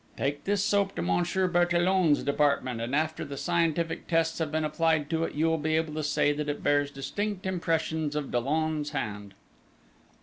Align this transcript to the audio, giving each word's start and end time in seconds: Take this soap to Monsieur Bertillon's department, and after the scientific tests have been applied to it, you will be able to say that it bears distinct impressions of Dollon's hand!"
Take 0.17 0.45
this 0.45 0.65
soap 0.65 0.95
to 0.95 1.03
Monsieur 1.03 1.47
Bertillon's 1.47 2.23
department, 2.23 2.81
and 2.81 2.95
after 2.95 3.23
the 3.23 3.37
scientific 3.37 4.07
tests 4.07 4.39
have 4.39 4.51
been 4.51 4.63
applied 4.63 5.11
to 5.11 5.25
it, 5.25 5.35
you 5.35 5.45
will 5.45 5.59
be 5.59 5.75
able 5.75 5.93
to 5.93 6.01
say 6.01 6.33
that 6.33 6.49
it 6.49 6.63
bears 6.63 6.89
distinct 6.89 7.45
impressions 7.45 8.15
of 8.15 8.31
Dollon's 8.31 8.89
hand!" 8.93 9.35